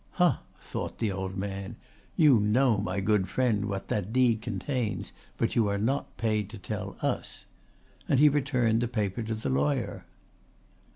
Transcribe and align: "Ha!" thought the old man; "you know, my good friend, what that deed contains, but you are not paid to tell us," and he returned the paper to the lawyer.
"Ha!" 0.13 0.41
thought 0.59 0.97
the 0.97 1.11
old 1.11 1.37
man; 1.37 1.75
"you 2.17 2.39
know, 2.39 2.79
my 2.79 3.01
good 3.01 3.29
friend, 3.29 3.65
what 3.65 3.87
that 3.89 4.11
deed 4.11 4.41
contains, 4.41 5.13
but 5.37 5.55
you 5.55 5.67
are 5.67 5.77
not 5.77 6.17
paid 6.17 6.49
to 6.49 6.57
tell 6.57 6.97
us," 7.03 7.45
and 8.09 8.19
he 8.19 8.27
returned 8.27 8.81
the 8.81 8.87
paper 8.87 9.21
to 9.21 9.35
the 9.35 9.47
lawyer. 9.49 10.03